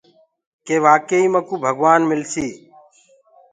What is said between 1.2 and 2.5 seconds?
ئي مڪوُ ڪي ڀگوآن مِلسي۔